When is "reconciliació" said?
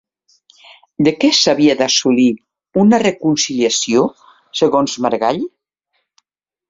3.05-4.07